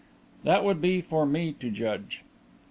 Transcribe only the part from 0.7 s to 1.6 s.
be for me